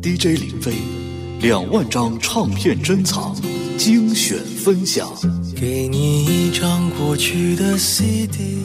[0.00, 0.74] DJ 林飞，
[1.40, 3.34] 两万张唱片珍藏，
[3.76, 5.08] 精选分享。
[5.56, 8.64] 给你一张过去的 CD。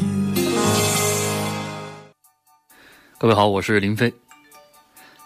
[3.18, 4.14] 各位好，我是林飞，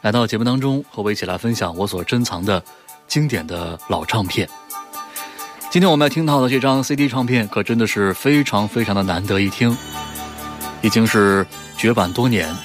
[0.02, 2.64] 来到节目当中，和我一起来分享我所珍藏的
[3.08, 4.48] 经典的老唱片。
[5.70, 9.76] 今天我们要听到的这张 CD 唱片，可真的是非常非常的难得一听，
[10.82, 11.46] 已经是
[11.78, 12.56] 绝版多年。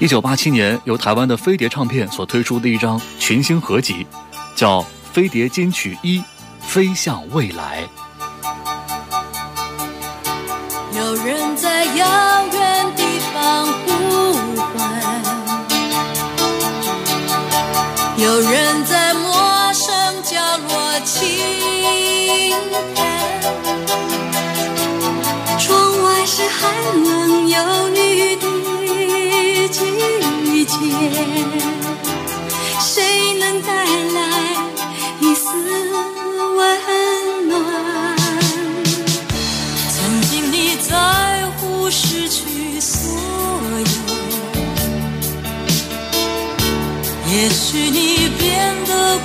[0.00, 4.06] 一九八七年，由台湾的飞碟唱片所推出的一张群星合集，
[4.54, 4.80] 叫
[5.12, 6.22] 《飞碟金曲一：
[6.60, 7.82] 飞向未来》。
[10.96, 13.02] 有人在遥远地
[13.34, 13.66] 方
[47.40, 49.16] 也许你变得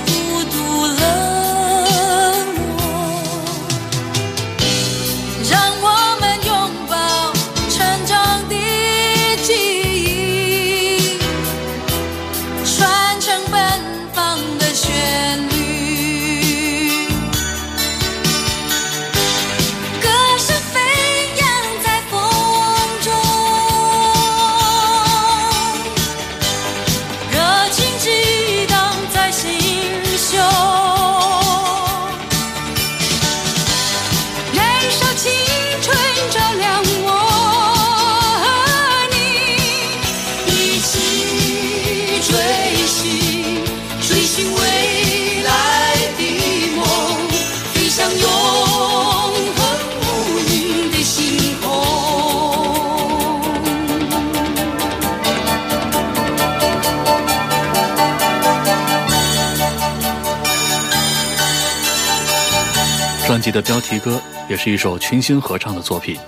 [63.54, 64.20] 的标题歌
[64.50, 66.18] 也是一首群星合唱的作品，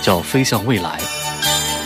[0.00, 0.98] 叫《飞向未来》，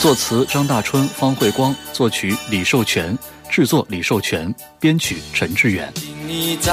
[0.01, 3.19] 作词张大春、方慧光，作曲李寿全，
[3.51, 5.93] 制作李寿全，编曲陈志远。
[6.29, 6.73] 你在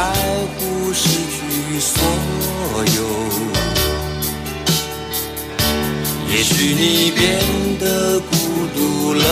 [0.60, 2.04] 乎失去所
[2.96, 3.02] 有，
[6.30, 7.40] 也许你变
[7.80, 8.36] 得孤
[8.76, 9.26] 独了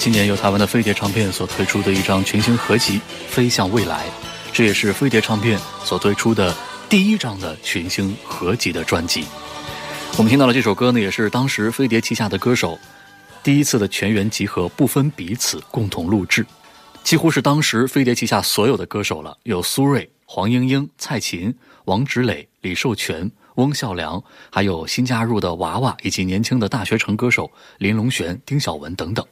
[0.00, 2.98] 今年由台湾的飞碟唱片所推出的一张群星合集
[3.28, 4.06] 《飞向未来》，
[4.50, 6.56] 这也是飞碟唱片所推出的
[6.88, 9.26] 第一张的群星合集的专辑。
[10.16, 12.78] 我们听到了这首歌呢，也是当时飞碟旗下的歌手
[13.42, 16.46] 第一次的全员集合，不分彼此共同录制，
[17.04, 21.54] 几乎是当时飞碟旗下所有的歌手了，有苏芮、黄莺莺、蔡琴、
[21.84, 29.22] 王芷蕾、李寿全、翁孝良，还有新加入的娃娃以及年轻的大学城歌手林隆璇、丁晓雯等等。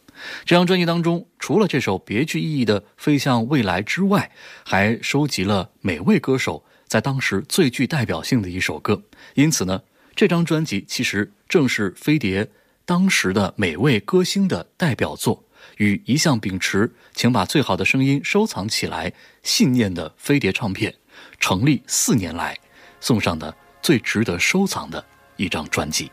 [0.45, 4.31] 这张专辑当中，除了这首别具意义的《飞向未来》之外，
[4.65, 9.03] 还收集了每位歌手在当时最具代表性的一首歌。
[9.35, 9.83] 因此呢，
[10.15, 12.49] 这张专辑其实正是飞碟
[12.85, 15.45] 当时的每位歌星的代表作。
[15.77, 19.13] 与一向秉持“请把最好的声音收藏起来”
[19.43, 20.95] 信念的飞碟唱片，
[21.39, 22.57] 成立四年来
[23.01, 25.05] 送上的最值得收藏的
[25.37, 26.11] 一张专辑。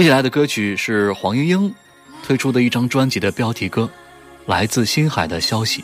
[0.00, 1.74] 接下来的歌曲是黄莺莺
[2.22, 3.82] 推出的一张专辑的标题歌，
[4.50, 5.82] 《来自星海的消息》。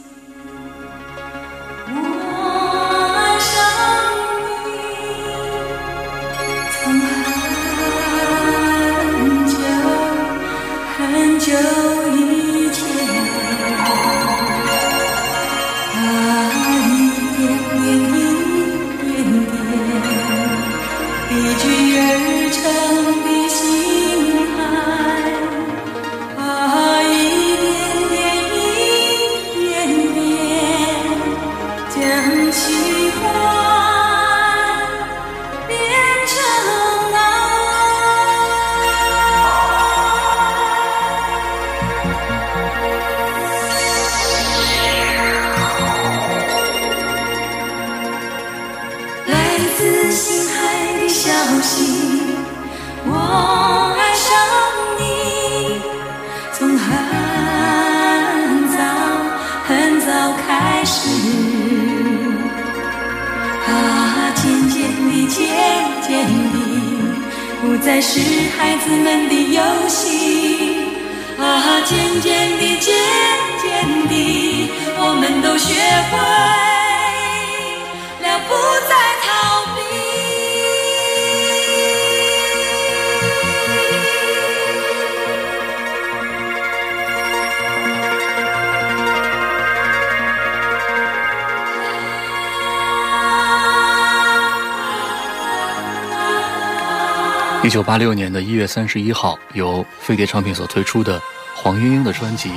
[97.66, 101.20] 一九八六年的一月三十一号，由飞碟唱片所推出的
[101.56, 102.48] 黄莺莺的专辑《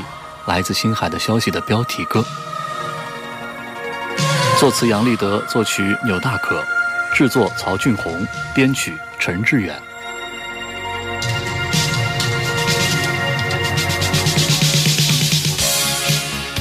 [0.46, 2.24] 来自星海的消息》的标题歌，
[4.60, 6.64] 作词杨立德，作曲钮大可，
[7.12, 8.24] 制作曹俊宏，
[8.54, 9.76] 编曲陈志远。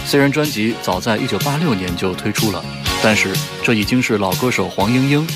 [0.06, 2.65] 虽然专辑早在一九八六年就推出了，
[3.03, 5.29] 但是这已经是老歌手黄莺莺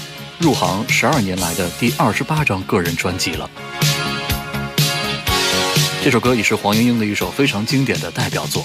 [0.42, 3.48] 入行十二年来的第二十八张个人专辑了。
[6.02, 8.64] 这首歌也是黄莺莺的一首非常经典的代表作。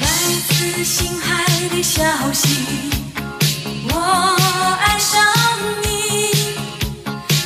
[0.00, 0.08] 来
[0.48, 2.02] 自星海的消
[2.32, 2.48] 息，
[3.90, 3.94] 我
[4.80, 5.22] 爱上
[5.82, 6.30] 你，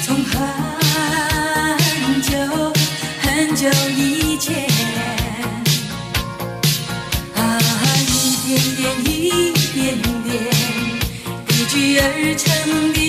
[0.06, 2.38] 从很久
[3.20, 4.64] 很久以前，
[7.34, 7.58] 啊，
[8.06, 10.32] 一点点一点点
[11.48, 13.01] 汇聚而成的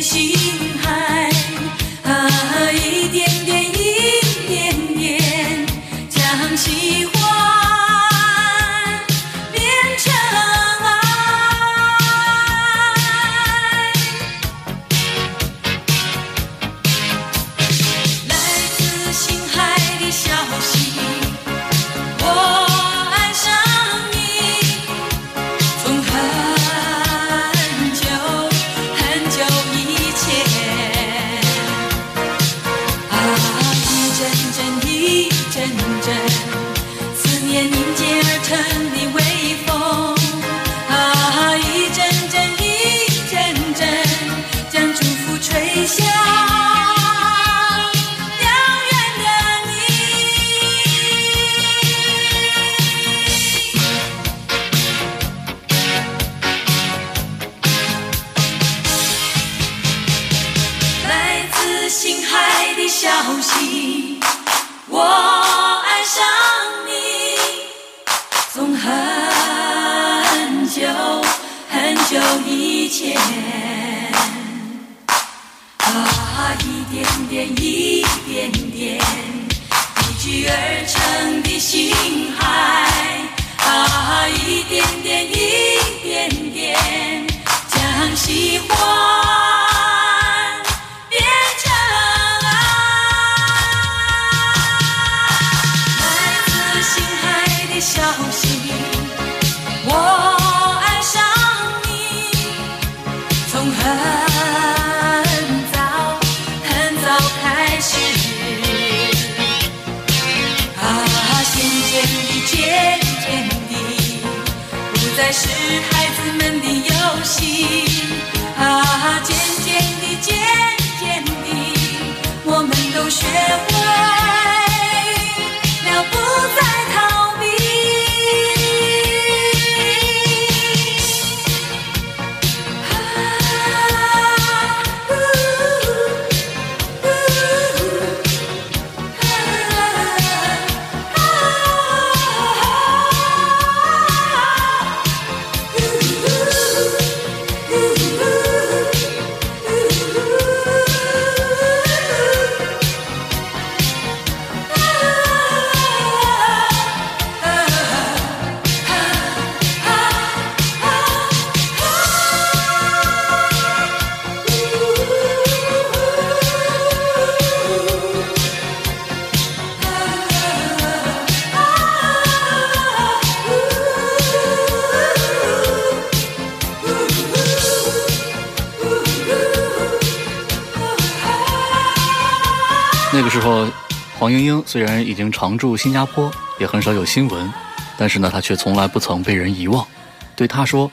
[184.73, 187.53] 虽然已经常驻新加坡，也很少有新闻，
[187.95, 189.87] 但是呢，他却从来不曾被人遗忘。
[190.35, 190.91] 对他说：“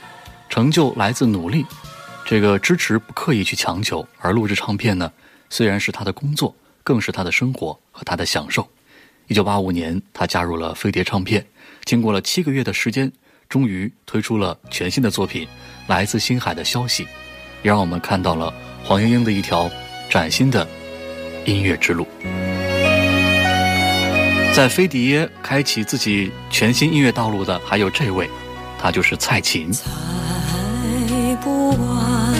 [0.49, 1.65] 成就来自努力，
[2.23, 5.11] 这个支持不刻意去强求，而录制唱片呢，
[5.49, 8.69] 虽然是他的工作，更是他的生活和他的享受。”
[9.25, 11.43] 一九八五年，他加入了飞碟唱片，
[11.83, 13.11] 经过了七个月的时间，
[13.49, 15.45] 终于推出了全新的作品
[15.87, 17.05] 《来自星海的消息》，
[17.63, 19.67] 也让我们看到了黄莺莺的一条
[20.07, 20.67] 崭新的
[21.45, 22.05] 音乐之路。
[24.53, 28.29] 在飞碟开启自己全新音乐道路的还有这位，
[28.77, 29.71] 他就是蔡琴。
[29.71, 29.81] 猜
[31.41, 32.33] 不完，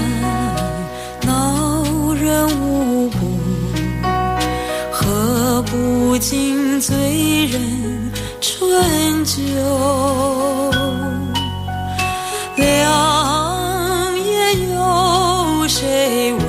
[1.26, 3.18] 恼人无不，
[4.92, 9.42] 喝不尽醉人春酒。
[12.58, 16.40] 良夜有谁为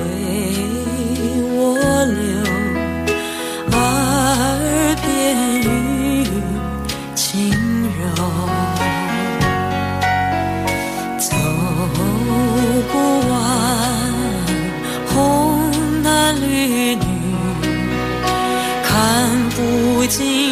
[20.03, 20.52] 不尽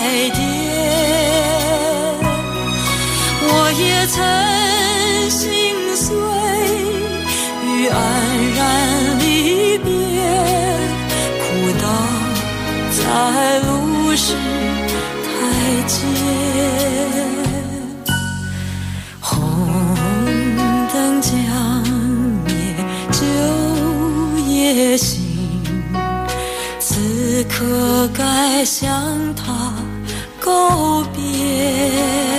[0.00, 0.40] 的彩蝶。
[3.42, 4.16] 我也曾
[5.30, 5.46] 心
[5.94, 6.16] 碎
[7.64, 7.92] 与黯
[8.56, 8.58] 然
[9.18, 9.88] 离别，
[11.40, 11.44] 哭
[11.80, 11.84] 倒
[12.96, 12.98] 在
[13.60, 13.68] 路
[14.16, 14.24] 是
[15.26, 15.28] 台
[15.86, 15.94] 阶。
[19.20, 19.28] 红
[20.92, 21.30] 灯将
[22.44, 22.50] 灭，
[23.12, 23.20] 酒
[24.48, 25.20] 也醒，
[26.78, 28.88] 此刻该向
[29.34, 29.49] 他
[30.50, 32.29] 告别。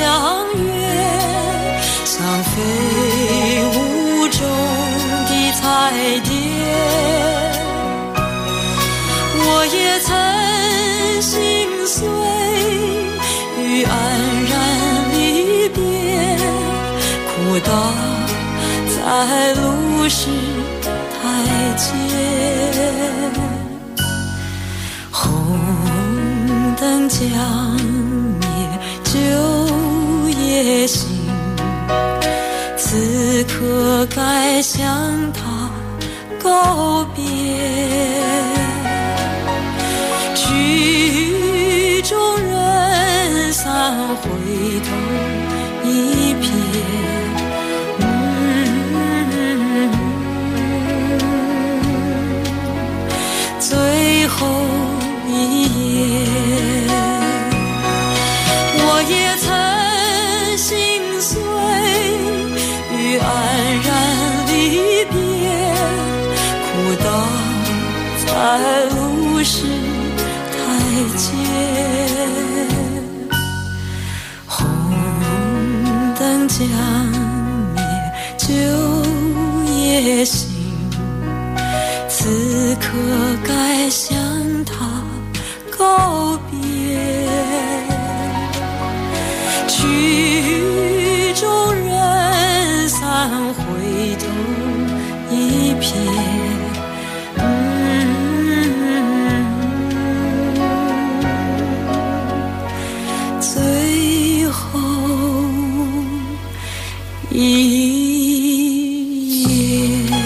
[0.00, 0.08] 相
[0.56, 0.64] 约、
[2.06, 2.52] 像飞
[3.74, 3.76] 舞
[4.28, 4.38] 中
[5.28, 5.30] 的
[5.60, 5.60] 彩
[6.20, 6.28] 蝶。
[9.42, 10.08] 我也曾
[11.20, 11.30] 心
[11.86, 11.98] 碎
[13.58, 13.88] 于黯
[14.50, 14.52] 然
[15.12, 15.78] 离别，
[17.28, 17.30] 哭
[17.62, 17.70] 倒
[18.88, 18.98] 在
[19.52, 19.62] 路
[20.08, 20.18] 是
[21.12, 21.22] 台
[21.76, 21.84] 阶。
[25.10, 25.20] 红
[26.80, 27.18] 灯将，
[32.76, 34.78] 此刻该向
[35.32, 35.70] 他
[36.42, 37.09] 告别。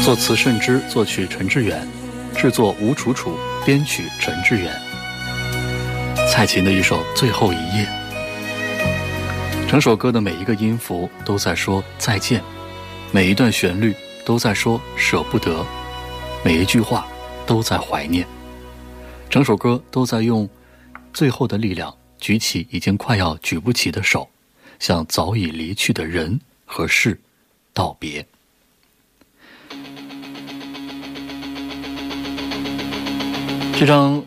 [0.05, 1.87] 作词盛之，作曲陈志远，
[2.37, 4.71] 制作吴楚楚，编曲陈志远。
[6.31, 7.89] 蔡琴的一首《最后一页》，
[9.71, 12.43] 整首歌的每一个音符都在说再见，
[13.13, 13.95] 每一段旋律
[14.25, 15.65] 都在说舍不得，
[16.45, 17.07] 每一句话
[17.47, 18.27] 都在怀念，
[19.31, 20.49] 整首歌都在用
[21.13, 24.29] 最后的力量举起已经快要举不起的手，
[24.79, 26.39] 向早已离去的人
[26.75, 27.17] 和事
[27.73, 28.27] 道别。
[33.79, 34.21] 这张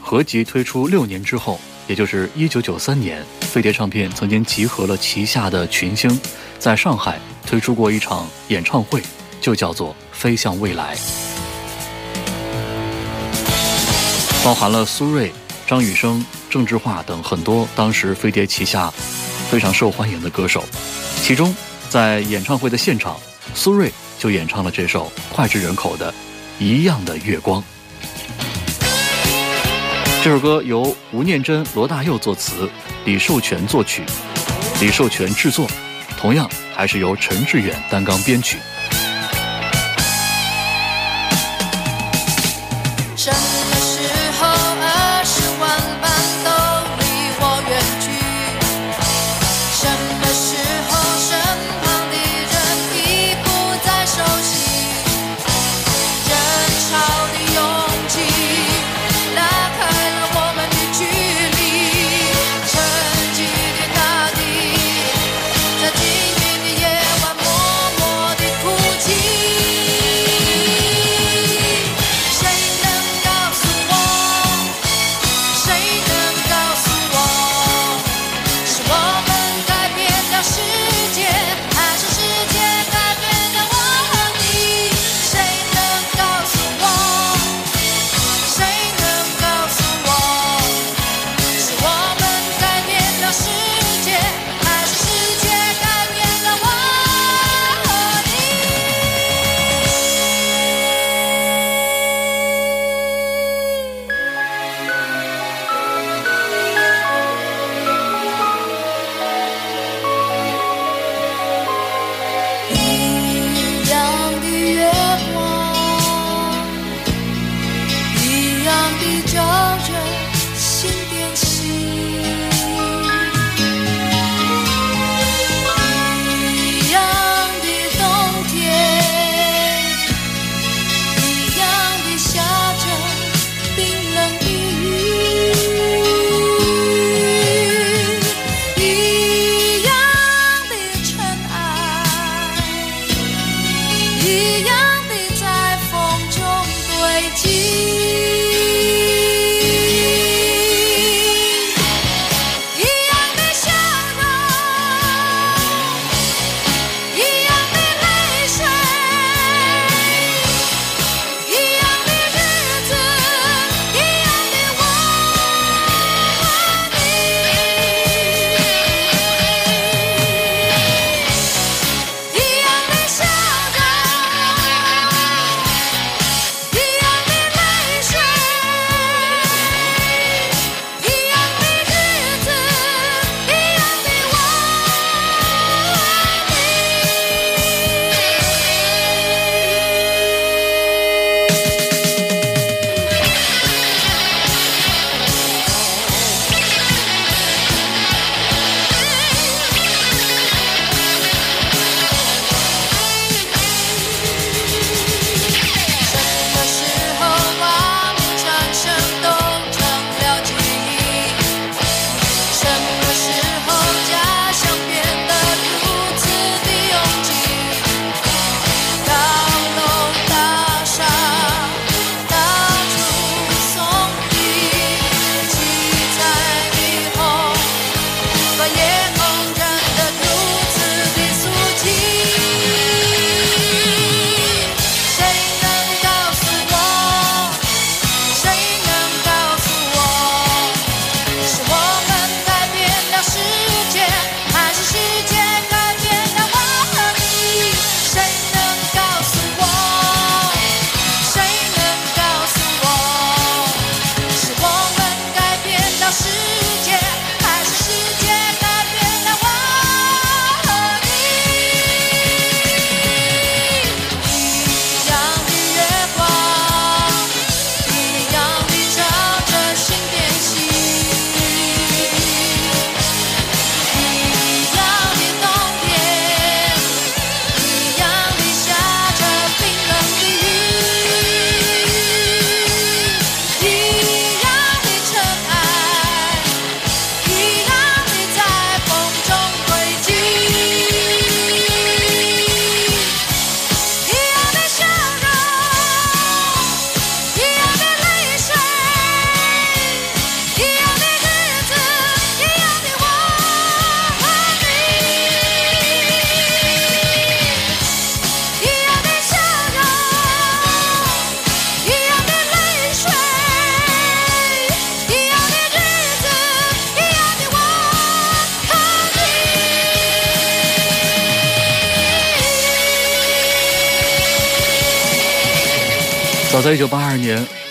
[0.00, 6.08] 合集推出六年之后，也就是一九九三年，飞碟唱片曾经集合了旗下的群星，
[6.60, 9.02] 在上海推出过一场演唱会，
[9.40, 10.94] 就叫做《飞向未来》，
[14.44, 15.32] 包含了苏芮、
[15.66, 18.88] 张雨生、郑智化等很多当时飞碟旗下
[19.50, 20.64] 非常受欢迎的歌手。
[21.20, 21.52] 其中，
[21.88, 23.18] 在演唱会的现场，
[23.54, 26.12] 苏芮就演唱了这首脍炙人口的
[26.58, 27.62] 《一样的月光》。
[30.22, 32.68] 这首歌由吴念真、罗大佑作词，
[33.04, 34.02] 李寿全作曲，
[34.80, 35.66] 李寿全制作，
[36.18, 38.58] 同样还是由陈志远担纲编曲。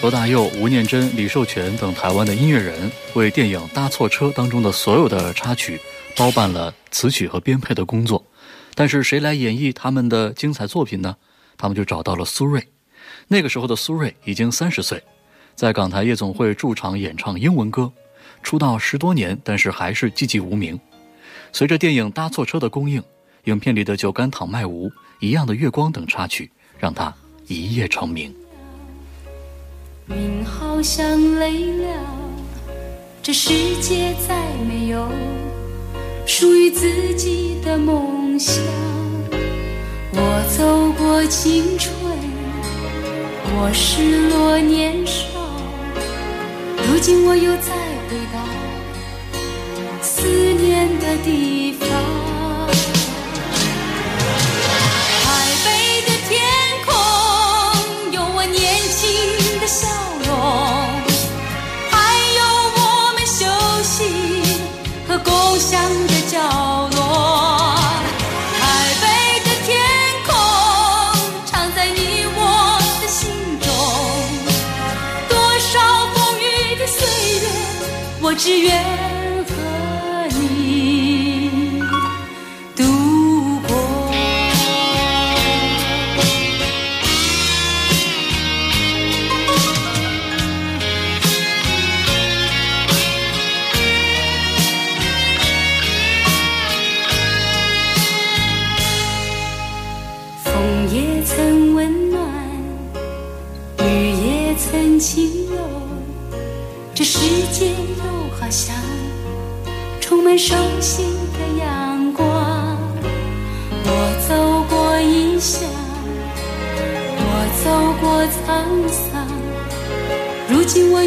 [0.08, 5.78] 罗大佑、吴念真、李寿全等台湾的音乐人为电影《搭错车》当中的所有的插曲
[6.16, 8.26] 包办了词曲和编配的工作。
[8.74, 11.18] 但是谁来演绎他们的精彩作品呢？
[11.58, 12.64] 他们就找到了苏芮。
[13.28, 15.04] 那个时候的苏芮已经三十岁，
[15.56, 17.92] 在港台夜总会驻场演唱英文歌，
[18.42, 20.80] 出道十多年，但是还是寂寂无名。
[21.52, 23.04] 随着电影《搭错车》的公映，
[23.44, 24.88] 影片里的《酒干倘卖无》
[25.20, 27.14] 《一样的月光》等插曲，让他
[27.48, 28.34] 一夜成名。
[30.10, 31.88] 云好像累了，
[33.22, 35.06] 这世界再没有
[36.26, 38.64] 属于自己的梦想。
[40.14, 41.94] 我走过青春，
[43.58, 45.28] 我失落年少，
[46.88, 47.74] 如今我又再
[48.08, 48.40] 回到
[50.02, 52.17] 思念的地方。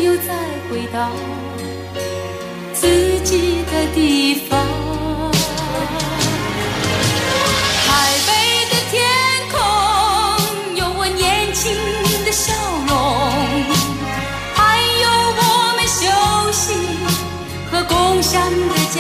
[0.02, 0.32] 又再
[0.70, 1.10] 回到
[2.72, 4.58] 自己的地方。
[7.86, 7.88] 台
[8.26, 8.30] 北
[8.70, 8.98] 的天
[9.52, 9.54] 空
[10.76, 11.60] 有我年轻
[12.24, 12.52] 的笑
[12.88, 12.92] 容，
[14.54, 14.58] 还
[15.02, 15.40] 有我
[15.76, 16.00] 们休
[16.52, 16.64] 息
[17.70, 18.98] 和共享的角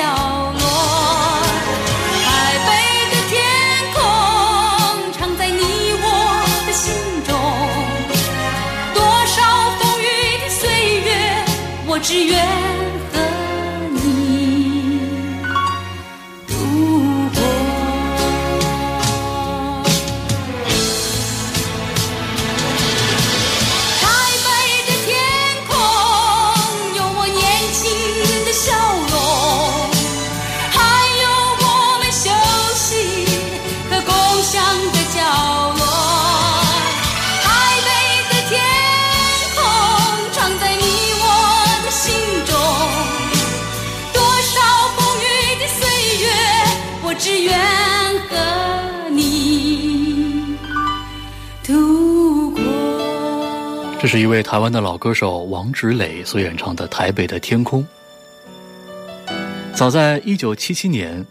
[12.10, 12.69] 只愿
[54.12, 57.86] 是一位台湾的老歌手王芷磊所演唱的《台北的天空》。
[59.72, 61.24] 早在1977年，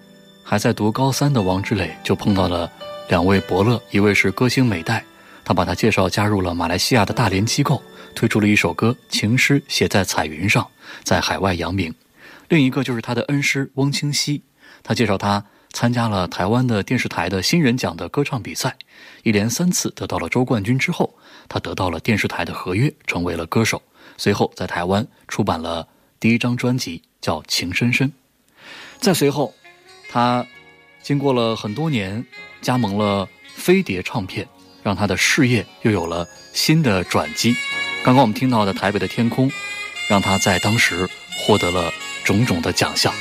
[0.46, 2.72] 还在读高三的王芷磊就碰到了
[3.10, 5.04] 两位伯乐，一位是歌星美代，
[5.44, 7.84] 他把他介绍加入了马来西亚的大连机构，
[8.16, 10.64] 推出了一首歌《情诗写在彩云上》，
[11.04, 11.92] 在海外扬名；
[12.48, 14.42] 另一个就是他的恩师翁清溪，
[14.84, 18.78] 他介绍他参加了台湾的电视台的新人奖的歌唱比赛，
[19.24, 21.14] 一连三次得到了周冠军之后，
[21.50, 23.82] 他得到了电视台的合约，成为了歌手。
[24.16, 25.88] 随后在台湾出版了
[26.20, 28.08] 第一张专辑，叫《情深深》。
[29.00, 29.54] 再随后，
[30.10, 30.46] 他
[31.02, 32.26] 经过了很多年，
[32.62, 34.48] 加盟了飞碟唱片，
[34.84, 37.56] 让他的事业又有了新的转机。
[38.04, 39.50] 刚刚我们听到的《台北的天空》，
[40.10, 41.92] 让他在当时获得了
[42.24, 43.14] 种种的奖项。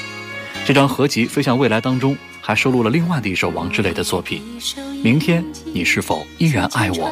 [0.67, 4.43] 这张合集《飞向未来》当中还收录了另外的一首王志磊的作品
[5.03, 7.11] 《明天你是否依然爱我》。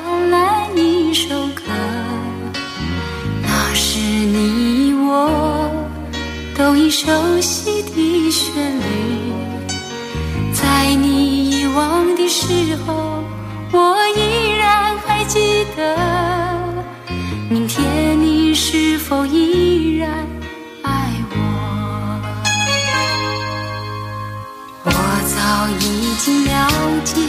[1.18, 1.62] 首歌，
[3.40, 5.70] 那是你我
[6.55, 8.85] 都已熟悉的旋律。
[10.52, 13.24] 在你遗忘的时候，
[13.72, 15.96] 我依然还记得。
[17.48, 20.11] 明天你是否依然
[20.83, 21.35] 爱我？
[24.85, 24.90] 我
[25.33, 26.68] 早已经了
[27.05, 27.22] 解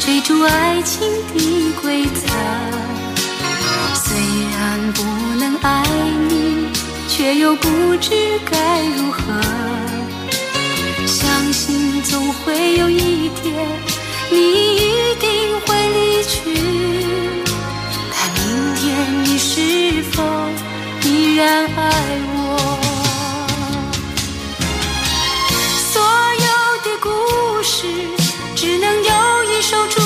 [0.00, 1.00] 追逐爱情
[1.32, 2.26] 的规则，
[4.92, 5.02] 不
[5.38, 5.84] 能爱
[6.28, 6.68] 你，
[7.08, 8.10] 却又不知
[8.50, 9.18] 该如何。
[11.06, 13.54] 相信总会有一天，
[14.30, 16.40] 你一定会离去。
[18.12, 18.84] 但明天
[19.24, 20.22] 你是否
[21.02, 21.92] 依然爱
[22.34, 22.38] 我？
[25.92, 25.94] 所
[26.46, 26.48] 有
[26.84, 27.86] 的故事
[28.54, 30.05] 只能有一首。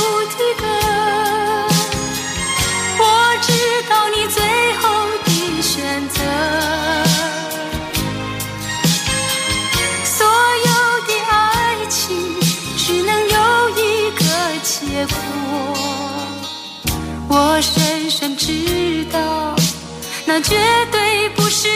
[20.32, 20.54] 那绝
[20.92, 21.66] 对不是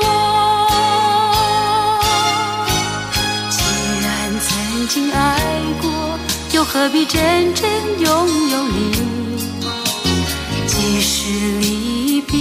[0.00, 0.06] 我。
[3.50, 3.58] 既
[4.00, 5.40] 然曾经爱
[5.82, 5.90] 过，
[6.52, 8.92] 又何必真正拥有你？
[10.68, 12.38] 即使离别，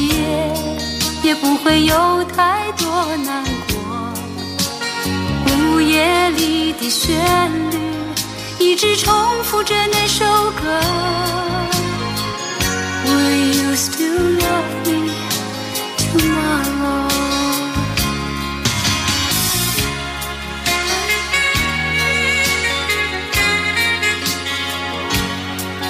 [1.24, 4.14] 也不会有太多难过。
[5.48, 7.18] 午夜里的旋
[7.72, 7.80] 律，
[8.60, 9.12] 一直重
[9.44, 10.80] 复着那首歌。
[13.08, 14.65] Will you still love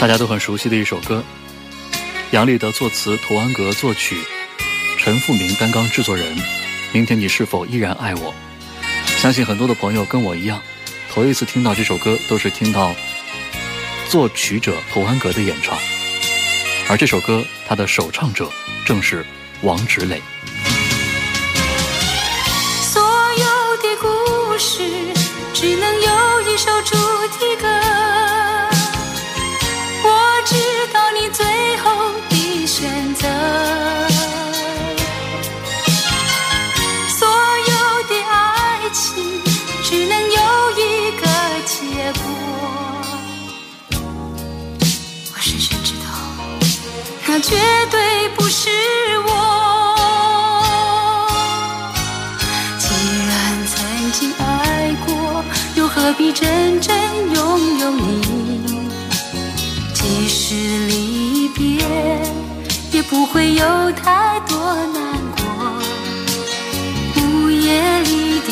[0.05, 1.23] 大家都很熟悉的一首歌，
[2.29, 4.15] 杨立德作词，童安格作曲，
[4.99, 6.37] 陈复明担纲制作人。
[6.91, 8.31] 明天你是否依然爱我？
[9.17, 10.61] 相信很多的朋友跟我一样，
[11.11, 12.93] 头一次听到这首歌都是听到
[14.07, 15.75] 作曲者童安格的演唱，
[16.87, 18.47] 而这首歌它的首唱者
[18.85, 19.25] 正是
[19.63, 20.21] 王芷磊。
[22.83, 24.83] 所有的故事
[25.51, 26.95] 只能有一首主
[27.39, 27.94] 题歌。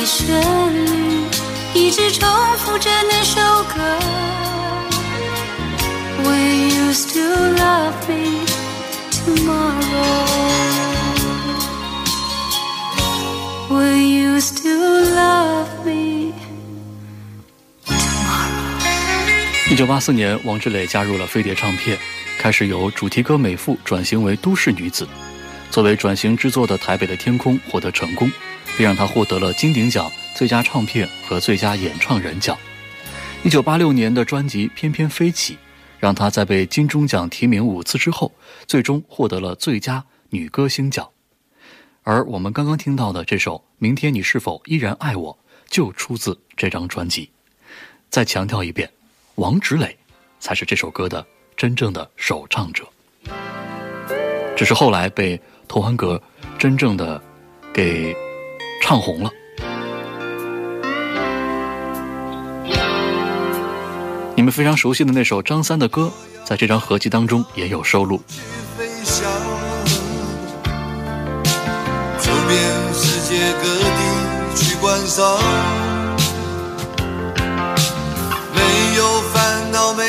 [0.06, 0.28] 旋
[0.74, 0.86] 律，
[1.74, 3.40] 一直重复着那首
[3.74, 3.82] 歌。
[6.24, 8.46] Will you still love me
[9.10, 10.24] tomorrow?
[13.70, 16.34] Will you still love me
[17.86, 19.72] tomorrow?
[19.72, 21.98] 一九八四年，王芷磊加入了飞碟唱片，
[22.38, 25.08] 开始由主题歌美妇转型为都市女子。
[25.72, 28.32] 作为转型之作的《台北的天空》获得成功，
[28.78, 32.58] 并让她获得了金鼎奖最佳唱片和最佳演唱人奖。
[33.44, 35.54] 一九八六年的专辑《翩翩飞起》，
[36.00, 38.32] 让她在被金钟奖提名五次之后，
[38.68, 41.10] 最终获得了最佳女歌星奖。
[42.04, 45.34] 而我们刚刚听到的这首《明天你是否依然爱我》，
[45.70, 47.30] 就出自这张专辑。
[48.10, 48.90] 再强调一遍，
[49.36, 49.98] 王芷磊
[50.40, 52.84] 才是这首歌的真正的首唱者，
[54.56, 56.22] 只是后来被童安格
[56.60, 57.22] 真正的
[57.74, 58.16] 给
[58.86, 59.32] 唱红了。
[64.36, 66.12] 你们非常熟悉的那首张三的歌，
[66.44, 68.22] 在这张合集当中也有收录。
[68.78, 69.24] 飞翔，
[72.20, 72.60] 走遍
[72.94, 74.02] 世界各地
[74.54, 75.40] 去观赏，
[78.54, 80.04] 没有烦恼，没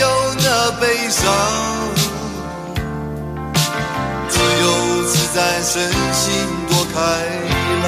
[0.00, 1.32] 有那悲伤，
[4.28, 6.34] 自由自在，身心
[6.68, 6.96] 多开
[7.82, 7.86] 朗，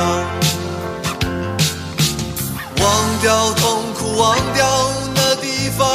[2.81, 2.85] 忘
[3.21, 4.67] 掉痛苦，忘掉
[5.15, 5.87] 那地方。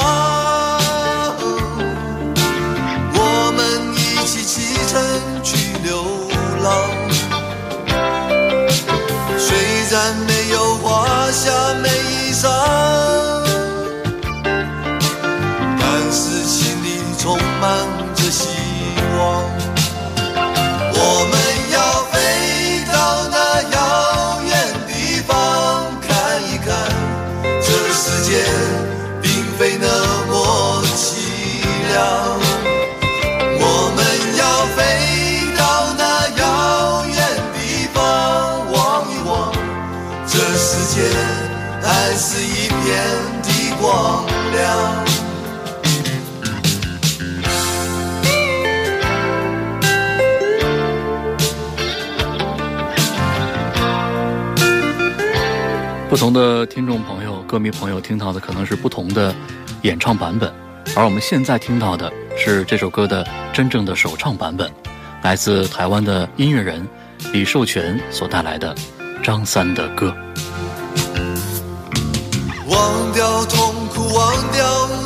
[3.18, 3.20] 我
[3.56, 3.60] 们
[3.94, 4.54] 一起启
[4.88, 4.94] 程
[5.44, 5.94] 去流
[6.64, 6.66] 浪。
[9.38, 9.48] 虽
[9.92, 10.86] 然没有华
[11.32, 12.48] 厦美衣裳，
[43.86, 45.06] 光亮。
[56.10, 59.36] 不同的听众朋友、歌迷朋友听到的可能是不同的
[59.84, 60.52] 演唱版本，
[60.96, 64.68] 而我们现在听到的是这首歌的真正的首唱版本，
[65.22, 66.88] 来自台湾的音乐人
[67.32, 68.74] 李寿全所带来的
[69.22, 70.12] 张三的歌。
[72.68, 73.75] 忘掉痛，
[74.16, 75.05] 忘掉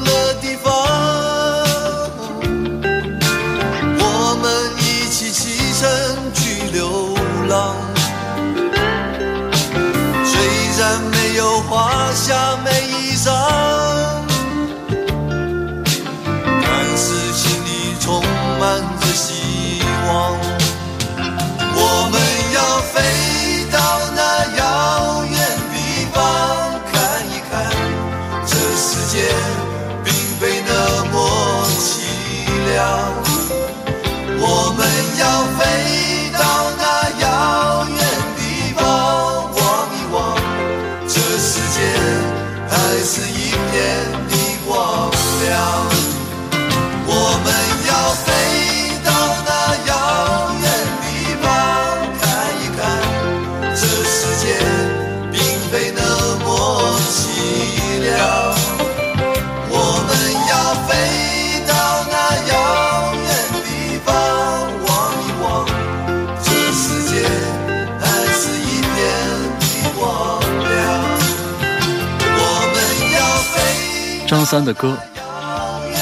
[74.50, 74.98] 三的歌，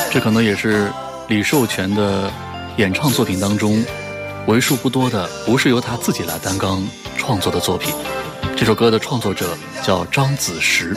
[0.09, 0.89] 这可能也是
[1.27, 2.31] 李寿全的
[2.77, 3.83] 演唱作品当中
[4.45, 6.81] 为数不多的不是由他自己来担纲
[7.17, 7.93] 创作的作品。
[8.55, 10.95] 这首歌的创作者叫张子时，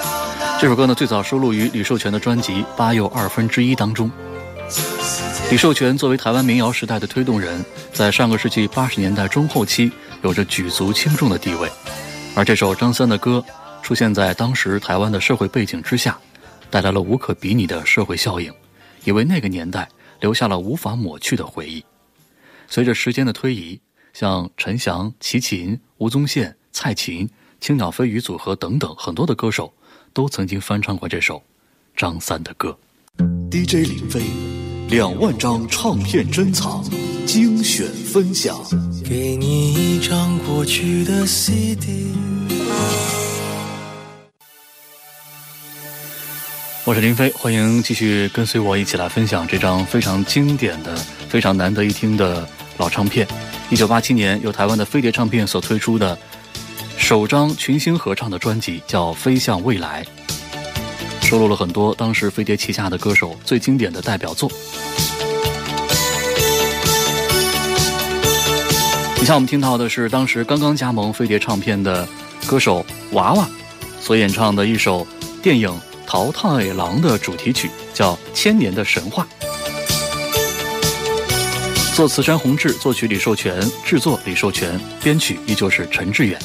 [0.60, 4.08] 这首歌呢最早收录于李寿全的专辑《八又二分之一》当中。
[5.50, 9.90] 李寿全作为台湾民谣时代的推动人，在上个世纪八十年代中后期
[10.22, 11.68] 有着举足轻重的地位，
[12.36, 13.44] 而这首张三的歌
[13.82, 16.16] 出现在当时台湾的社会背景之下，
[16.70, 18.52] 带来了无可比拟的社会效应，
[19.04, 19.88] 也为那个年代
[20.20, 21.84] 留下了无法抹去的回忆。
[22.68, 23.80] 随着时间的推移，
[24.12, 27.28] 像陈翔、齐秦、吴宗宪、蔡琴、
[27.60, 29.72] 青鸟飞鱼组合等等很多的歌手，
[30.12, 31.42] 都曾经翻唱过这首
[31.96, 32.78] 张三的歌。
[33.50, 34.22] DJ 林飞，
[34.88, 36.82] 两万张唱片珍藏，
[37.26, 38.56] 精选分享。
[39.04, 42.14] 给你一张过去的 CD。
[46.86, 50.96] 我是林飞，欢迎继续跟随我一起来分享这张非常经典的、
[51.28, 53.28] 非常难得一听的老唱片。
[53.68, 56.18] 一九八七年由台湾的飞碟唱片所推出的
[56.96, 60.04] 首张群星合唱的专辑，叫《飞向未来》，
[61.26, 64.50] 收录了很多当时飞碟旗下的歌手最经典的代表作。
[69.20, 72.08] 以下我们听到的是当时刚刚加盟飞碟唱片的
[72.46, 73.46] 歌手娃娃
[74.00, 75.06] 所演唱的一首
[75.42, 75.68] 电影
[76.12, 79.24] 《桃太郎》的主题曲，叫《千年的神话》。
[81.94, 86.36] 作词山弘志，作曲李寿全，制作李寿全，编曲依旧是陈志远。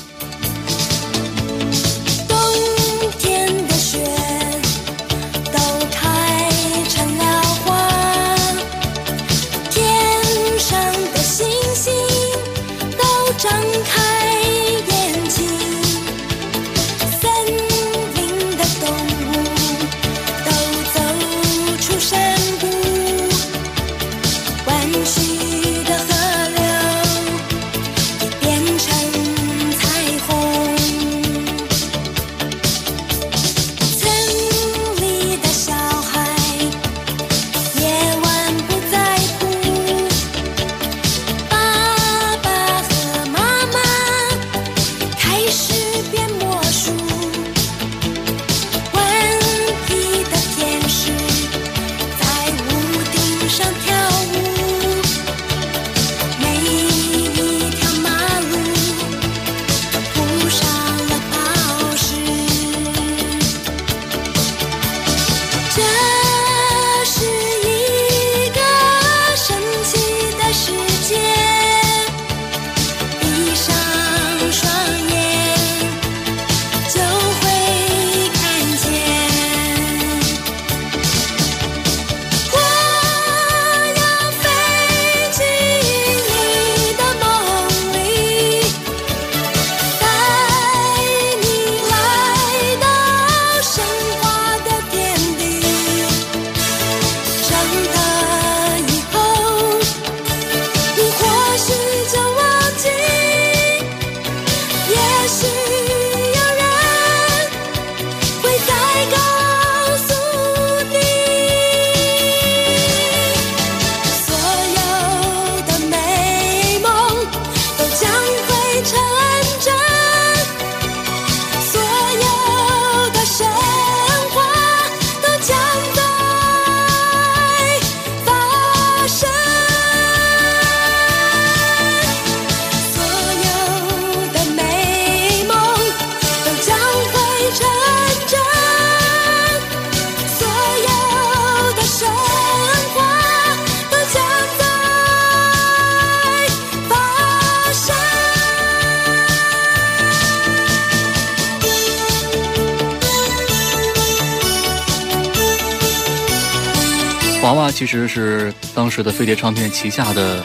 [157.46, 160.44] 娃娃其实是当时的飞碟唱片旗下的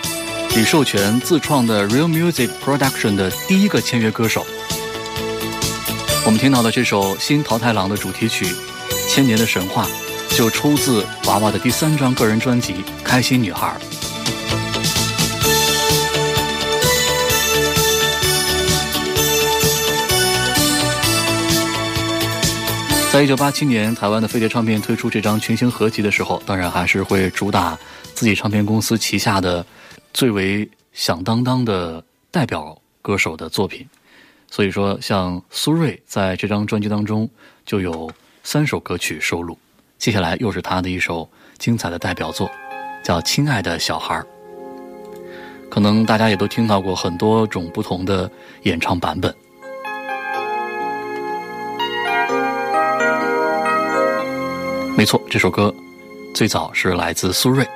[0.54, 4.44] 李寿全自创的 Real Music Production 的第一个签约歌手。
[6.26, 8.44] 我们听到的这首《新桃太郎》的主题曲
[9.08, 9.86] 《千年的神话》，
[10.36, 13.74] 就出自娃娃的第三张个人专辑《开心女孩》。
[23.12, 27.76] 在一九八七年，台湾的飞碟唱片推出这张全新合集的时候，当然还是会主打
[28.14, 29.66] 自己唱片公司旗下的
[30.14, 33.84] 最为响当当的代表歌手的作品。
[34.48, 37.28] 所以说，像苏芮在这张专辑当中
[37.66, 38.08] 就有
[38.44, 39.58] 三首歌曲收录。
[39.98, 42.48] 接下来又是他的一首精彩的代表作，
[43.02, 44.22] 叫《亲爱的小孩儿》。
[45.68, 48.30] 可能大家也都听到过很多种不同的
[48.62, 49.34] 演唱版本。
[55.00, 55.74] 没错，这首歌
[56.34, 57.66] 最早是来自苏芮，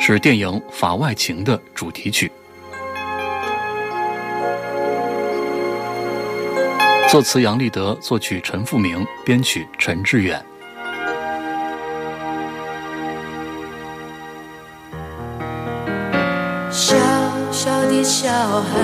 [0.00, 2.32] 是电影《法外情》的主题曲。
[7.08, 10.44] 作词杨立德，作曲陈复明，编曲陈志远。
[16.72, 16.96] 小
[17.52, 18.80] 小的小孩，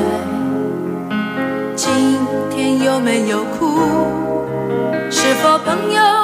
[1.75, 2.21] 今
[2.51, 3.81] 天有没有哭？
[5.11, 6.24] 是否朋友，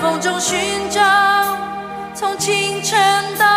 [0.00, 0.58] 风中寻
[0.90, 1.00] 找，
[2.14, 2.98] 从清晨
[3.38, 3.55] 到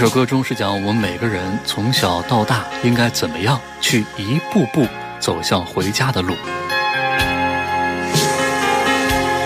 [0.00, 4.86] 这首歌中是讲我们每个人从小到大应该怎么样去一步步
[5.18, 6.36] 走向回家的路。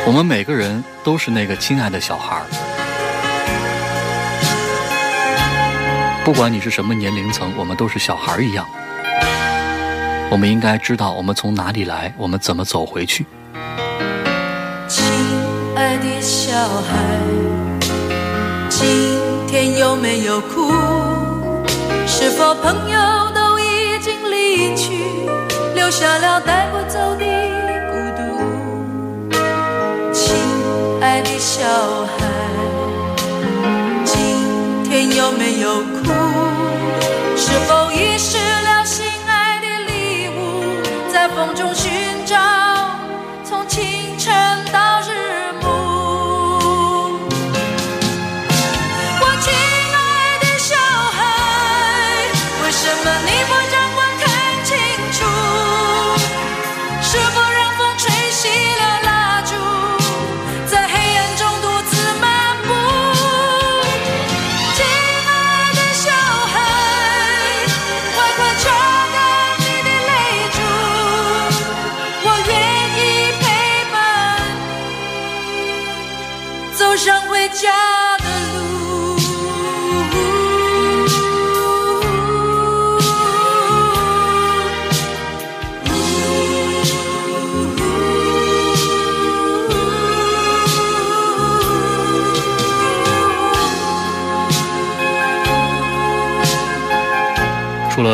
[0.04, 2.44] 我们每个人都是那个亲爱的小孩儿，
[6.22, 8.68] 不管你是什么年龄层，我们都是小孩儿一样。
[10.30, 13.24] 我们应该知道我们从哪里来，我们怎么走回去。
[14.86, 15.02] 亲
[15.74, 17.18] 爱的小孩，
[18.68, 19.18] 今
[19.52, 20.72] 天有没有哭？
[22.06, 22.98] 是否朋友
[23.34, 25.04] 都已经离去，
[25.74, 26.78] 留下了带不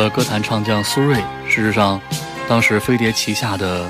[0.07, 1.15] 歌坛唱将苏芮，
[1.47, 1.99] 事实上，
[2.47, 3.89] 当时飞碟旗下的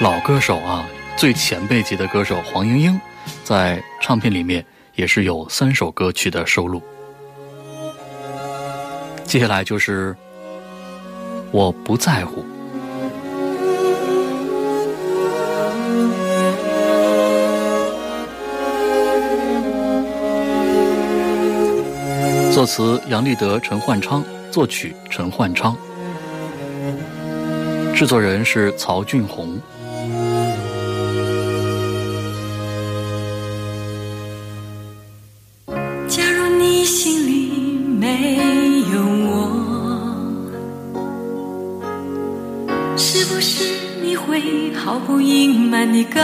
[0.00, 2.98] 老歌手啊，最前辈级的歌手黄莺莺，
[3.44, 4.64] 在唱片里面
[4.94, 6.82] 也是有三首歌曲的收录。
[9.24, 10.16] 接下来就是
[11.50, 12.42] 我不在乎。
[22.50, 25.76] 作词杨立德、陈焕昌，作曲陈焕昌，
[27.94, 29.56] 制作人是曹俊宏。
[36.08, 38.36] 假如你心里没
[38.92, 39.50] 有我，
[42.96, 43.64] 是不是
[44.02, 46.20] 你会毫不隐瞒地告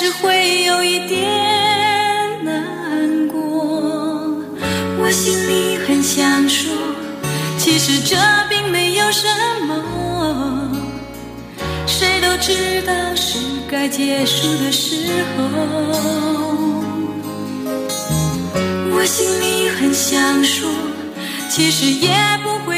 [0.00, 1.26] 是会有一点
[2.44, 3.40] 难过。
[5.00, 6.72] 我心里很想说，
[7.58, 8.16] 其实这
[8.48, 9.26] 并没有什
[9.66, 10.70] 么，
[11.84, 15.42] 谁都知道是该结束的时候。
[18.92, 20.70] 我心里很想说，
[21.50, 22.08] 其实也
[22.44, 22.77] 不会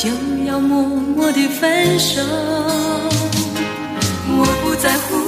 [0.00, 0.08] 就
[0.46, 2.22] 要默默地分手。
[4.32, 5.20] 我不在乎。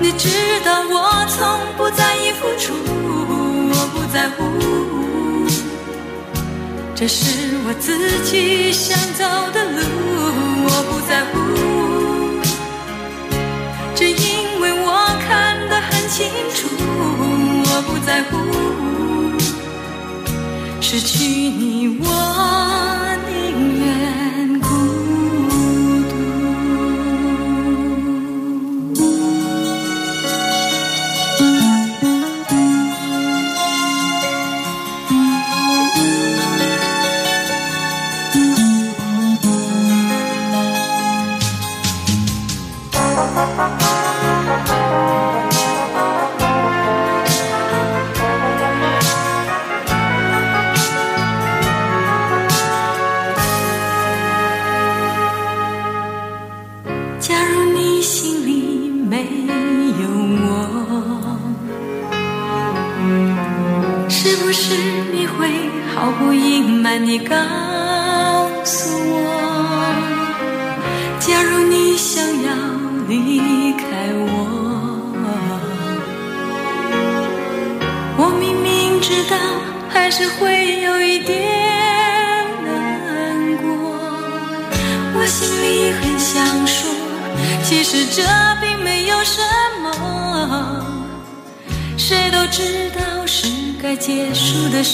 [0.00, 0.30] 你知
[0.64, 1.36] 道我从
[1.76, 2.72] 不在意付出，
[3.68, 4.40] 我不在乎，
[6.94, 9.82] 这是我自己想走的路，
[10.64, 11.36] 我不在乎，
[13.94, 14.88] 只因为我
[15.28, 16.66] 看得很清楚，
[17.66, 18.32] 我不在乎，
[20.92, 22.06] 失去你我
[23.26, 24.68] 宁愿孤
[26.10, 26.12] 独。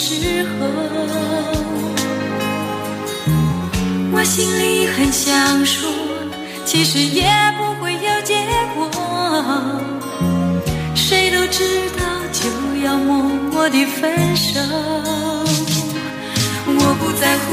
[0.08, 0.48] 时候。
[4.10, 5.86] 我心里很想说，
[6.64, 7.24] 其实也
[7.58, 8.34] 不会有结
[8.74, 8.88] 果，
[10.94, 11.62] 谁都知
[11.98, 12.48] 道就
[12.82, 14.58] 要默默地分手。
[16.66, 17.46] 我不在乎。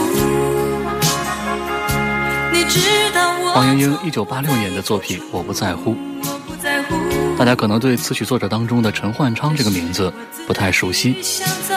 [2.54, 2.80] 你知
[3.14, 5.92] 道我黄莺莺一九八六年的作品《我不在乎》，
[6.24, 6.96] 我不在乎。
[7.38, 10.12] 大家可能对词曲作者当中的陈焕昌这个名字
[10.48, 11.18] 不太熟悉，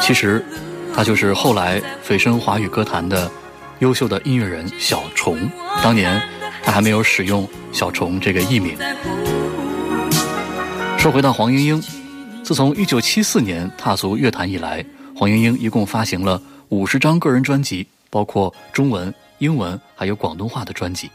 [0.00, 0.44] 其实
[0.98, 3.30] 他就是后来蜚声华语歌坛的
[3.78, 5.48] 优秀的音乐人小虫。
[5.80, 6.20] 当年
[6.60, 8.76] 他还没有使用小虫这个艺名。
[10.98, 11.80] 说回到黄莺莺，
[12.42, 14.84] 自从一九七四年踏足乐坛以来，
[15.14, 21.08] 黄莺莺一共发行了五十张个人专辑，包括中文、英文还有广东话的专辑。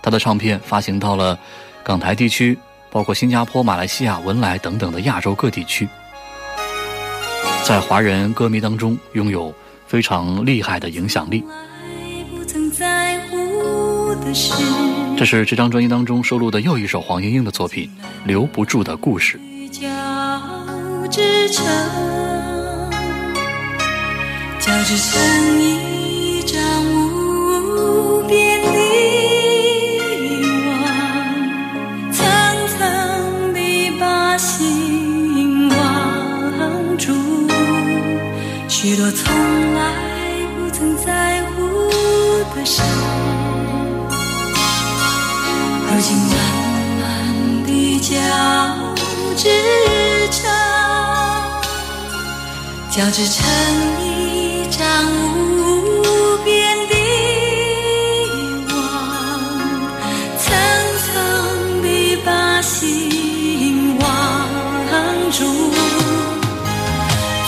[0.00, 1.38] 她的唱片发行到了
[1.84, 2.56] 港台地区，
[2.90, 5.86] 包括新加坡、马来西亚、文莱等等的亚洲各地区，
[7.68, 9.54] 在华人歌迷当中拥有
[9.86, 11.44] 非常厉害的影响力。
[15.18, 17.86] 这是这张专辑当中收录的又一首黄莺莺的作品
[18.26, 19.38] 《留不住的故事》。
[24.58, 28.77] 交织成一张无边的
[52.98, 53.46] 交织成
[54.02, 54.82] 一张
[55.56, 56.94] 无边的
[58.74, 58.76] 网，
[60.36, 60.42] 层
[61.06, 61.86] 层地
[62.26, 64.04] 把心网
[65.30, 65.70] 住。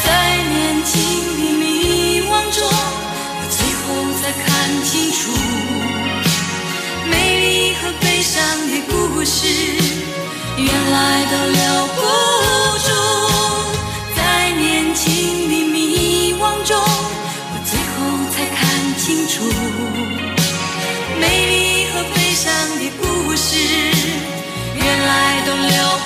[0.04, 0.08] 在
[0.52, 0.94] 年轻
[1.34, 2.62] 的迷惘中，
[3.50, 3.82] 最后
[4.22, 4.46] 才看
[4.84, 5.18] 清楚，
[7.10, 8.40] 美丽和悲伤
[8.70, 9.48] 的故事，
[10.56, 11.58] 原来都留
[11.96, 11.98] 不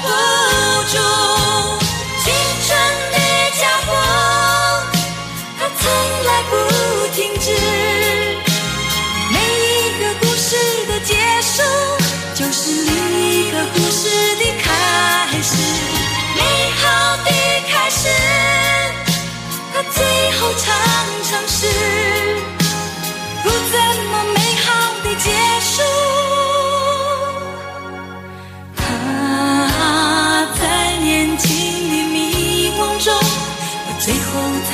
[0.02, 0.04] 不
[0.90, 0.94] 住。
[2.22, 2.24] 青
[2.66, 2.68] 春
[3.12, 3.16] 的
[3.60, 3.90] 脚步，
[5.58, 5.82] 它从
[6.24, 6.52] 来不
[7.14, 7.46] 停止。
[9.30, 9.68] 每一
[10.00, 10.48] 个故事
[10.86, 11.12] 的结
[11.42, 11.54] 束，
[12.34, 14.02] 就是另一个故事
[14.36, 14.68] 的开
[15.42, 15.48] 始。
[16.36, 16.40] 美
[16.80, 16.82] 好
[17.24, 17.28] 的
[17.68, 18.08] 开始，
[19.72, 19.96] 它最
[20.38, 20.52] 后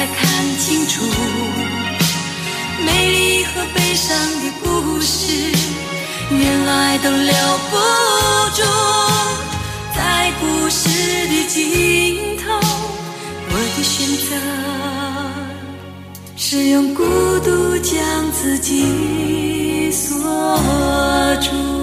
[0.01, 0.17] 才看
[0.59, 1.05] 清楚。
[2.87, 5.53] 美丽和悲伤的故事，
[6.31, 7.35] 原来都留
[7.71, 7.77] 不
[8.57, 8.63] 住。
[9.95, 10.89] 在故事
[11.29, 12.45] 的尽头，
[13.51, 14.31] 我的选择
[16.35, 17.05] 是用孤
[17.45, 17.93] 独将
[18.33, 20.17] 自己锁
[21.43, 21.80] 住。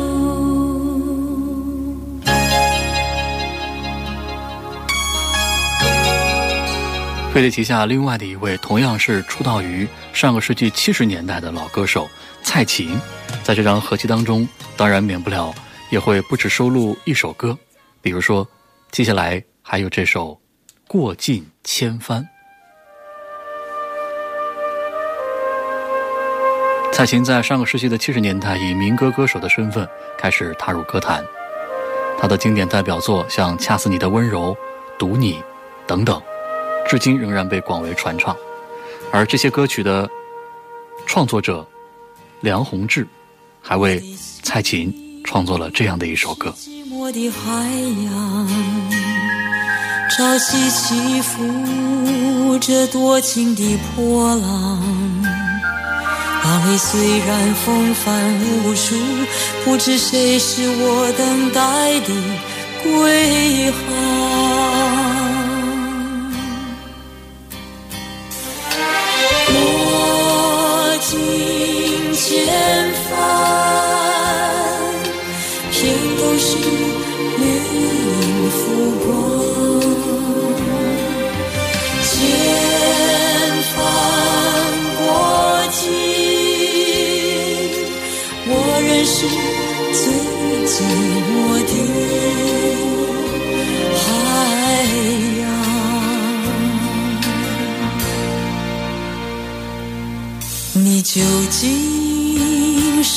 [7.38, 12.10] 费列旗下另外的一位同样是出道于上个世纪七十年代的老歌手
[12.42, 13.00] 蔡琴，
[13.44, 15.54] 在这张合集当中，当然免不了
[15.92, 17.56] 也会不止收录一首歌，
[18.02, 18.48] 比如说
[18.90, 20.32] 接下来还有这首
[20.88, 22.24] 《过尽千帆》。
[26.92, 31.24] 蔡琴在上个世纪的七十年代以民歌歌手的身份开始踏入歌坛，
[32.20, 34.54] 她的经典代表作像《恰似你的温柔》
[34.98, 35.36] 《读你》
[35.86, 36.20] 等等。
[36.88, 38.36] 至今仍然被广为传唱，
[39.12, 40.10] 而这些歌曲的
[41.06, 41.68] 创作者
[42.40, 43.06] 梁宏志，
[43.62, 44.02] 还为
[44.42, 46.54] 蔡琴创作了这样的一首歌。
[46.58, 47.70] 寂寞的海
[48.06, 48.48] 洋，
[50.10, 54.82] 潮汐起伏着多情的波浪。
[56.44, 58.34] 浪里虽然风帆
[58.64, 58.96] 无数，
[59.66, 62.14] 不知谁是我等待的
[62.82, 64.47] 归航。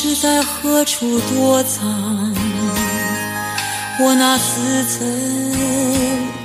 [0.02, 2.34] 是在何处躲藏？
[4.00, 5.06] 我那似曾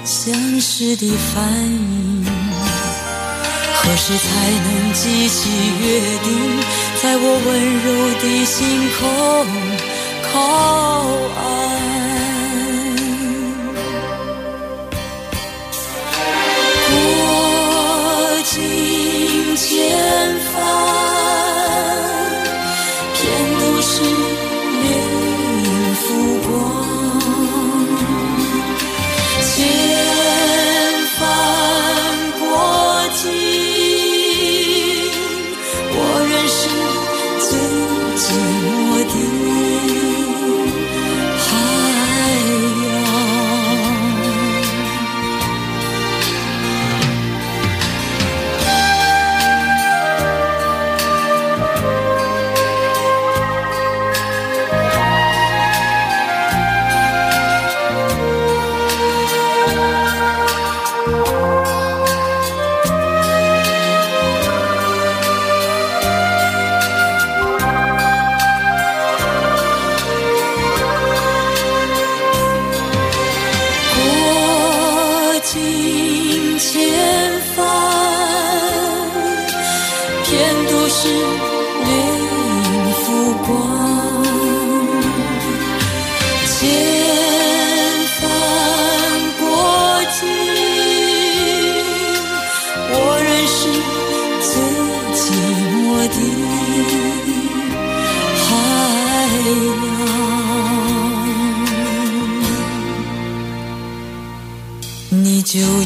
[0.03, 2.25] 相识的反应，
[3.73, 4.27] 何时才
[4.65, 5.49] 能记起
[5.79, 6.59] 约定，
[7.01, 7.87] 在我温柔
[8.19, 8.59] 的心
[8.99, 8.99] 口
[10.33, 10.35] 靠
[11.39, 11.39] 岸？
[16.89, 16.93] 过
[18.43, 18.53] 尽
[19.55, 19.63] 千
[20.51, 20.53] 帆，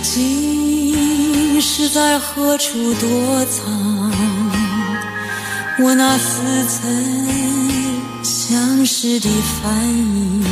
[0.01, 4.11] 今是在何处躲藏？
[5.81, 10.43] 我那似曾相识的翻影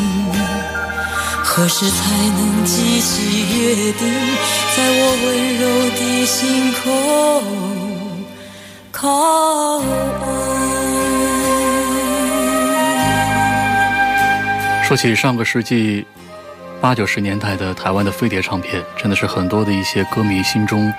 [1.43, 1.95] 何时才
[2.38, 4.08] 能记起约定
[4.74, 5.26] 在我温
[5.58, 5.64] 柔
[5.98, 6.80] 的心口
[8.91, 9.80] 靠
[10.22, 10.26] 岸。
[14.88, 16.06] 说起上个世纪
[16.88, 20.90] 八九十年代的台湾的飞碟唱片，真的是很多的一些歌迷心中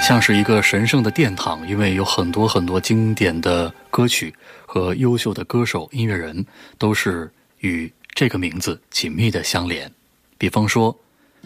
[0.00, 4.34] 像是一个神圣的殿堂，因为有很多很多经典的歌曲
[4.66, 6.44] 和优秀的歌手、音乐人
[6.78, 9.88] 都是与这个名字紧密的相连。
[10.36, 10.92] 比方说，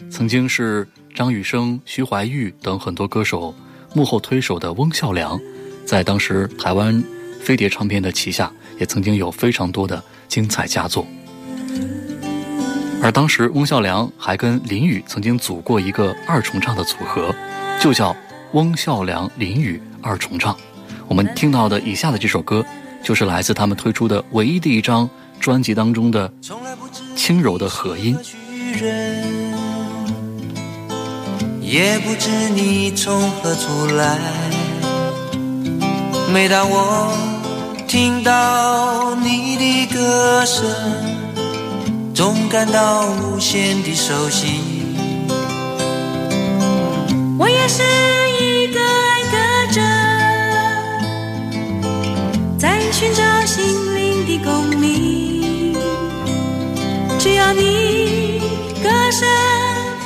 [0.09, 3.53] 曾经是张雨生、徐怀钰等很多歌手
[3.93, 5.39] 幕后推手的翁孝良，
[5.85, 7.03] 在当时台湾
[7.39, 11.05] 飞碟唱片的旗下，也曾经有非常多的精彩佳作。
[13.03, 17.33] 而当时翁孝良还跟林雨曾经组过一个二重唱的组合，
[17.79, 18.15] 就叫
[18.53, 20.55] 翁孝良林雨二重唱，
[21.07, 22.63] 我们听到的以下的这首歌
[23.03, 26.31] 就是来自他们推出的唯一的一张专辑当中的
[27.15, 28.15] 轻柔的和音。
[28.23, 29.23] 巨人。
[31.59, 34.19] 也不知你从何处来。
[36.31, 37.15] 每当我
[37.87, 41.10] 听到你的歌声。
[42.13, 44.61] 总感到无限的熟悉。
[47.39, 47.81] 我也是
[48.39, 49.37] 一个爱歌
[49.73, 49.81] 者，
[52.59, 55.75] 在寻找心灵的共鸣。
[57.17, 58.41] 只要你
[58.83, 59.27] 歌声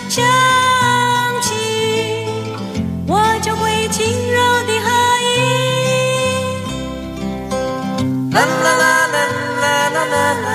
[0.07, 0.23] 响
[1.41, 1.51] 起，
[3.07, 4.87] 我就会轻柔的和
[5.23, 5.33] 音。
[8.31, 8.45] 啦啦
[8.77, 9.17] 啦啦
[9.59, 10.54] 啦啦啦啦。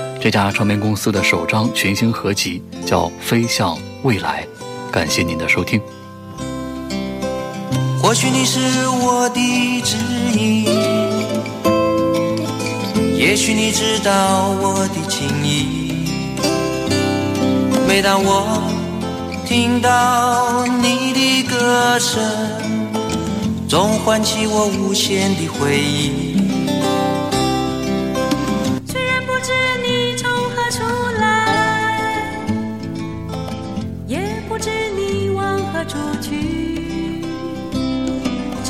[0.21, 4.45] 这家唱片公司的首张群星合集叫《飞向未来》，
[4.93, 5.81] 感谢您的收听。
[7.99, 9.97] 或许你是我的知
[10.37, 10.65] 音，
[13.17, 16.05] 也许你知道我的情意。
[17.87, 18.61] 每当我
[19.43, 22.21] 听到你的歌声，
[23.67, 26.30] 总唤起我无限的回忆。